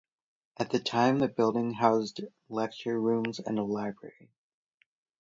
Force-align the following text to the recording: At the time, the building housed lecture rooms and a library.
At 0.57 0.71
the 0.71 0.79
time, 0.79 1.19
the 1.19 1.27
building 1.27 1.73
housed 1.73 2.21
lecture 2.49 2.99
rooms 2.99 3.37
and 3.39 3.59
a 3.59 3.63
library. 3.63 4.31